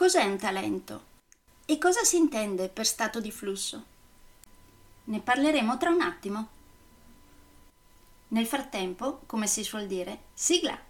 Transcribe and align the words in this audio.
Cos'è 0.00 0.24
un 0.24 0.38
talento? 0.38 1.02
E 1.66 1.76
cosa 1.76 2.04
si 2.04 2.16
intende 2.16 2.70
per 2.70 2.86
stato 2.86 3.20
di 3.20 3.30
flusso? 3.30 3.84
Ne 5.04 5.20
parleremo 5.20 5.76
tra 5.76 5.90
un 5.90 6.00
attimo. 6.00 6.48
Nel 8.28 8.46
frattempo, 8.46 9.20
come 9.26 9.46
si 9.46 9.62
suol 9.62 9.86
dire, 9.86 10.20
sigla! 10.32 10.89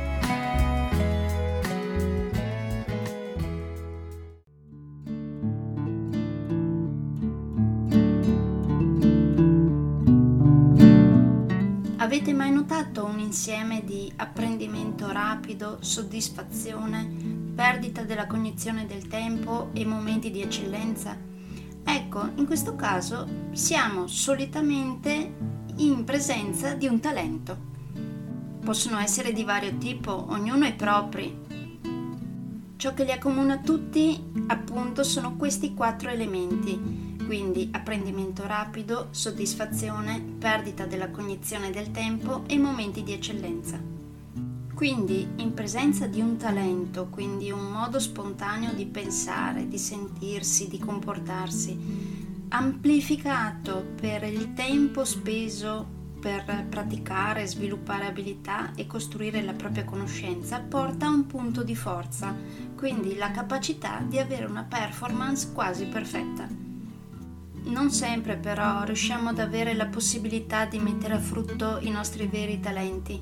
Avete 12.11 12.33
mai 12.33 12.51
notato 12.51 13.05
un 13.05 13.19
insieme 13.19 13.85
di 13.85 14.11
apprendimento 14.17 15.09
rapido, 15.13 15.77
soddisfazione, 15.79 17.09
perdita 17.55 18.03
della 18.03 18.27
cognizione 18.27 18.85
del 18.85 19.07
tempo 19.07 19.69
e 19.71 19.85
momenti 19.85 20.29
di 20.29 20.41
eccellenza? 20.41 21.15
Ecco, 21.85 22.31
in 22.35 22.45
questo 22.45 22.75
caso 22.75 23.25
siamo 23.53 24.07
solitamente 24.07 25.35
in 25.77 26.03
presenza 26.03 26.73
di 26.73 26.85
un 26.85 26.99
talento. 26.99 27.57
Possono 28.61 28.99
essere 28.99 29.31
di 29.31 29.45
vario 29.45 29.77
tipo, 29.77 30.25
ognuno 30.31 30.65
i 30.65 30.73
propri. 30.73 31.33
Ciò 32.75 32.93
che 32.93 33.05
li 33.05 33.11
accomuna 33.13 33.59
tutti, 33.59 34.21
appunto, 34.47 35.05
sono 35.05 35.37
questi 35.37 35.73
quattro 35.73 36.09
elementi 36.09 37.10
quindi 37.25 37.69
apprendimento 37.71 38.45
rapido, 38.45 39.07
soddisfazione, 39.11 40.19
perdita 40.39 40.85
della 40.85 41.09
cognizione 41.09 41.71
del 41.71 41.91
tempo 41.91 42.43
e 42.47 42.57
momenti 42.57 43.03
di 43.03 43.13
eccellenza. 43.13 43.79
Quindi, 44.73 45.27
in 45.35 45.53
presenza 45.53 46.07
di 46.07 46.21
un 46.21 46.37
talento, 46.37 47.07
quindi 47.09 47.51
un 47.51 47.71
modo 47.71 47.99
spontaneo 47.99 48.73
di 48.73 48.85
pensare, 48.85 49.67
di 49.67 49.77
sentirsi, 49.77 50.67
di 50.67 50.79
comportarsi, 50.79 51.77
amplificato 52.49 53.85
per 53.95 54.23
il 54.23 54.53
tempo 54.53 55.05
speso 55.05 55.99
per 56.19 56.67
praticare, 56.69 57.47
sviluppare 57.47 58.05
abilità 58.05 58.73
e 58.75 58.85
costruire 58.85 59.41
la 59.41 59.53
propria 59.53 59.83
conoscenza, 59.83 60.59
porta 60.59 61.07
a 61.07 61.09
un 61.09 61.25
punto 61.25 61.63
di 61.63 61.75
forza, 61.75 62.35
quindi 62.75 63.15
la 63.15 63.31
capacità 63.31 64.03
di 64.07 64.19
avere 64.19 64.45
una 64.45 64.63
performance 64.63 65.51
quasi 65.51 65.85
perfetta. 65.85 66.70
Non 67.63 67.91
sempre 67.91 68.35
però 68.35 68.83
riusciamo 68.83 69.29
ad 69.29 69.39
avere 69.39 69.73
la 69.73 69.85
possibilità 69.85 70.65
di 70.65 70.79
mettere 70.79 71.13
a 71.13 71.19
frutto 71.19 71.77
i 71.81 71.89
nostri 71.89 72.27
veri 72.27 72.59
talenti. 72.59 73.21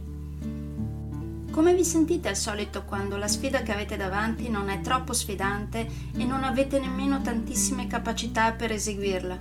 Come 1.52 1.74
vi 1.74 1.84
sentite 1.84 2.30
al 2.30 2.38
solito 2.38 2.84
quando 2.86 3.18
la 3.18 3.28
sfida 3.28 3.64
che 3.64 3.74
avete 3.74 3.98
davanti 3.98 4.50
non 4.50 4.70
è 4.70 4.80
troppo 4.82 5.14
sfidante 5.14 5.88
e 6.16 6.24
non 6.24 6.44
avete 6.44 6.80
nemmeno 6.80 7.22
tantissime 7.22 7.88
capacità 7.88 8.54
per 8.54 8.72
eseguirla? 8.72 9.38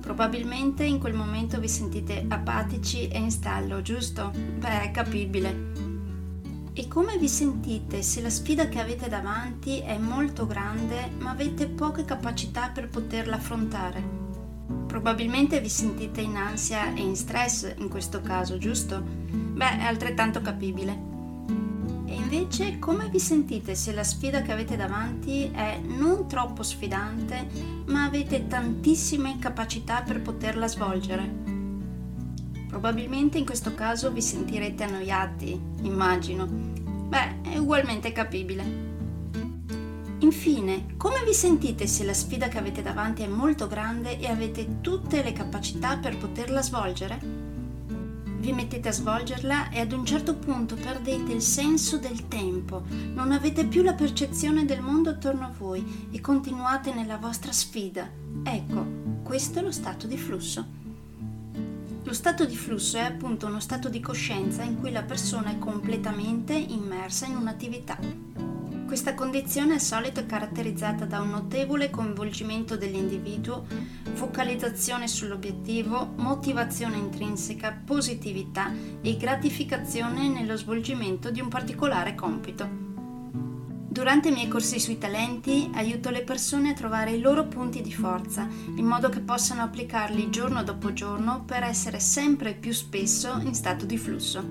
Probabilmente 0.00 0.84
in 0.84 0.98
quel 0.98 1.14
momento 1.14 1.60
vi 1.60 1.68
sentite 1.68 2.24
apatici 2.26 3.06
e 3.06 3.18
in 3.18 3.30
stallo, 3.30 3.82
giusto? 3.82 4.32
Beh, 4.58 4.82
è 4.82 4.90
capibile. 4.90 5.91
E 6.74 6.88
come 6.88 7.18
vi 7.18 7.28
sentite 7.28 8.00
se 8.00 8.22
la 8.22 8.30
sfida 8.30 8.66
che 8.68 8.80
avete 8.80 9.06
davanti 9.06 9.80
è 9.80 9.98
molto 9.98 10.46
grande 10.46 11.10
ma 11.18 11.30
avete 11.30 11.66
poche 11.66 12.06
capacità 12.06 12.70
per 12.70 12.88
poterla 12.88 13.36
affrontare? 13.36 14.02
Probabilmente 14.86 15.60
vi 15.60 15.68
sentite 15.68 16.22
in 16.22 16.34
ansia 16.36 16.94
e 16.94 17.02
in 17.02 17.14
stress 17.14 17.74
in 17.76 17.90
questo 17.90 18.22
caso, 18.22 18.56
giusto? 18.56 19.02
Beh, 19.02 19.80
è 19.80 19.84
altrettanto 19.84 20.40
capibile. 20.40 21.10
E 22.06 22.14
invece 22.14 22.78
come 22.78 23.10
vi 23.10 23.20
sentite 23.20 23.74
se 23.74 23.92
la 23.92 24.04
sfida 24.04 24.40
che 24.40 24.52
avete 24.52 24.74
davanti 24.74 25.50
è 25.52 25.78
non 25.78 26.26
troppo 26.26 26.62
sfidante 26.62 27.48
ma 27.86 28.04
avete 28.04 28.46
tantissime 28.46 29.38
capacità 29.38 30.00
per 30.00 30.22
poterla 30.22 30.66
svolgere? 30.66 31.51
Probabilmente 32.72 33.36
in 33.36 33.44
questo 33.44 33.74
caso 33.74 34.10
vi 34.10 34.22
sentirete 34.22 34.84
annoiati, 34.84 35.60
immagino. 35.82 36.46
Beh, 36.46 37.42
è 37.42 37.58
ugualmente 37.58 38.12
capibile. 38.12 38.64
Infine, 40.20 40.94
come 40.96 41.22
vi 41.22 41.34
sentite 41.34 41.86
se 41.86 42.02
la 42.02 42.14
sfida 42.14 42.48
che 42.48 42.56
avete 42.56 42.80
davanti 42.80 43.24
è 43.24 43.26
molto 43.26 43.66
grande 43.66 44.18
e 44.18 44.26
avete 44.26 44.80
tutte 44.80 45.22
le 45.22 45.34
capacità 45.34 45.98
per 45.98 46.16
poterla 46.16 46.62
svolgere? 46.62 47.20
Vi 48.38 48.52
mettete 48.52 48.88
a 48.88 48.92
svolgerla 48.92 49.68
e 49.68 49.78
ad 49.78 49.92
un 49.92 50.06
certo 50.06 50.34
punto 50.34 50.74
perdete 50.74 51.30
il 51.30 51.42
senso 51.42 51.98
del 51.98 52.26
tempo, 52.26 52.84
non 53.12 53.32
avete 53.32 53.66
più 53.66 53.82
la 53.82 53.92
percezione 53.92 54.64
del 54.64 54.80
mondo 54.80 55.10
attorno 55.10 55.44
a 55.44 55.52
voi 55.56 56.08
e 56.10 56.22
continuate 56.22 56.94
nella 56.94 57.18
vostra 57.18 57.52
sfida. 57.52 58.08
Ecco, 58.42 58.86
questo 59.22 59.58
è 59.58 59.62
lo 59.62 59.72
stato 59.72 60.06
di 60.06 60.16
flusso. 60.16 60.80
Lo 62.04 62.12
stato 62.12 62.44
di 62.44 62.56
flusso 62.56 62.96
è 62.96 63.02
appunto 63.02 63.46
uno 63.46 63.60
stato 63.60 63.88
di 63.88 64.00
coscienza 64.00 64.62
in 64.62 64.78
cui 64.80 64.90
la 64.90 65.02
persona 65.02 65.50
è 65.50 65.58
completamente 65.58 66.52
immersa 66.52 67.26
in 67.26 67.36
un'attività. 67.36 67.96
Questa 68.84 69.14
condizione 69.14 69.76
è 69.76 69.78
solito 69.78 70.26
caratterizzata 70.26 71.06
da 71.06 71.20
un 71.20 71.30
notevole 71.30 71.88
coinvolgimento 71.88 72.76
dell'individuo, 72.76 73.64
focalizzazione 74.12 75.08
sull'obiettivo, 75.08 76.12
motivazione 76.16 76.98
intrinseca, 76.98 77.80
positività 77.84 78.70
e 79.00 79.16
gratificazione 79.16 80.28
nello 80.28 80.56
svolgimento 80.56 81.30
di 81.30 81.40
un 81.40 81.48
particolare 81.48 82.14
compito. 82.14 82.91
Durante 83.92 84.28
i 84.28 84.32
miei 84.32 84.48
corsi 84.48 84.80
sui 84.80 84.96
talenti 84.96 85.70
aiuto 85.74 86.08
le 86.08 86.22
persone 86.22 86.70
a 86.70 86.72
trovare 86.72 87.10
i 87.10 87.20
loro 87.20 87.44
punti 87.44 87.82
di 87.82 87.92
forza, 87.92 88.48
in 88.76 88.86
modo 88.86 89.10
che 89.10 89.20
possano 89.20 89.60
applicarli 89.60 90.30
giorno 90.30 90.62
dopo 90.62 90.94
giorno 90.94 91.44
per 91.44 91.62
essere 91.62 92.00
sempre 92.00 92.54
più 92.54 92.72
spesso 92.72 93.38
in 93.42 93.52
stato 93.52 93.84
di 93.84 93.98
flusso. 93.98 94.42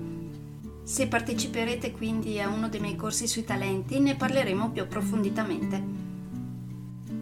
Se 0.84 1.08
parteciperete 1.08 1.90
quindi 1.90 2.38
a 2.40 2.50
uno 2.50 2.68
dei 2.68 2.78
miei 2.78 2.94
corsi 2.94 3.26
sui 3.26 3.42
talenti 3.42 3.98
ne 3.98 4.14
parleremo 4.14 4.70
più 4.70 4.82
approfonditamente. 4.82 5.82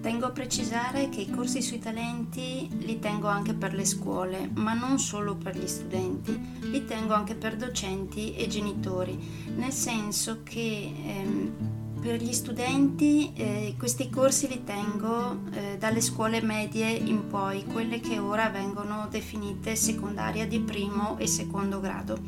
Tengo 0.03 0.27
a 0.27 0.31
precisare 0.31 1.09
che 1.09 1.23
i 1.23 1.31
corsi 1.31 1.63
sui 1.63 1.79
talenti 1.79 2.69
li 2.81 2.99
tengo 2.99 3.29
anche 3.29 3.55
per 3.55 3.73
le 3.73 3.87
scuole, 3.87 4.51
ma 4.57 4.75
non 4.75 4.99
solo 4.99 5.37
per 5.37 5.57
gli 5.57 5.67
studenti, 5.67 6.39
li 6.71 6.85
tengo 6.85 7.15
anche 7.15 7.35
per 7.35 7.57
docenti 7.57 8.35
e 8.35 8.47
genitori, 8.47 9.19
nel 9.57 9.73
senso 9.73 10.43
che 10.43 10.93
ehm, 11.03 11.80
Per 12.00 12.14
gli 12.14 12.32
studenti 12.32 13.31
eh, 13.35 13.75
questi 13.76 14.08
corsi 14.08 14.49
li 14.49 14.64
tengo 14.64 15.41
eh, 15.52 15.76
dalle 15.79 16.00
scuole 16.00 16.41
medie 16.41 16.88
in 16.88 17.26
poi, 17.29 17.62
quelle 17.67 18.00
che 18.00 18.19
ora 18.19 18.49
vengono 18.49 19.06
definite 19.11 19.76
secondaria 19.76 20.47
di 20.47 20.61
primo 20.61 21.19
e 21.19 21.26
secondo 21.26 21.79
grado. 21.79 22.19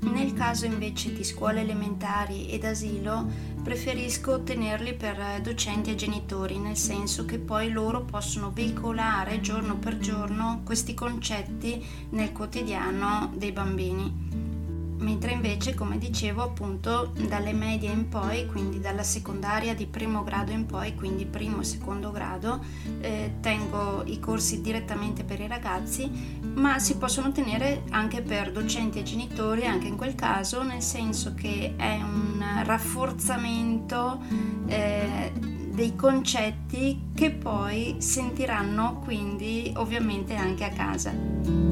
Nel 0.00 0.34
caso 0.34 0.66
invece 0.66 1.14
di 1.14 1.24
scuole 1.24 1.62
elementari 1.62 2.50
ed 2.50 2.64
asilo 2.64 3.26
preferisco 3.62 4.42
tenerli 4.42 4.94
per 4.94 5.40
docenti 5.40 5.92
e 5.92 5.94
genitori, 5.94 6.58
nel 6.58 6.76
senso 6.76 7.24
che 7.24 7.38
poi 7.38 7.70
loro 7.70 8.02
possono 8.02 8.50
veicolare 8.52 9.40
giorno 9.40 9.78
per 9.78 9.96
giorno 9.96 10.60
questi 10.62 10.92
concetti 10.92 11.82
nel 12.10 12.32
quotidiano 12.32 13.32
dei 13.34 13.52
bambini 13.52 14.31
mentre 15.02 15.32
invece 15.32 15.74
come 15.74 15.98
dicevo 15.98 16.42
appunto 16.42 17.12
dalle 17.28 17.52
medie 17.52 17.90
in 17.90 18.08
poi 18.08 18.46
quindi 18.46 18.80
dalla 18.80 19.02
secondaria 19.02 19.74
di 19.74 19.86
primo 19.86 20.22
grado 20.22 20.52
in 20.52 20.66
poi 20.66 20.94
quindi 20.94 21.26
primo 21.26 21.60
e 21.60 21.64
secondo 21.64 22.10
grado 22.10 22.64
eh, 23.00 23.34
tengo 23.40 24.02
i 24.06 24.18
corsi 24.18 24.60
direttamente 24.60 25.24
per 25.24 25.40
i 25.40 25.46
ragazzi 25.46 26.10
ma 26.54 26.78
si 26.78 26.96
possono 26.96 27.32
tenere 27.32 27.82
anche 27.90 28.22
per 28.22 28.52
docenti 28.52 29.00
e 29.00 29.02
genitori 29.02 29.66
anche 29.66 29.88
in 29.88 29.96
quel 29.96 30.14
caso 30.14 30.62
nel 30.62 30.82
senso 30.82 31.34
che 31.34 31.74
è 31.76 32.00
un 32.00 32.42
rafforzamento 32.64 34.20
eh, 34.66 35.32
dei 35.72 35.96
concetti 35.96 37.10
che 37.14 37.30
poi 37.30 37.96
sentiranno 37.98 39.00
quindi 39.02 39.72
ovviamente 39.76 40.34
anche 40.34 40.64
a 40.64 40.70
casa. 40.70 41.71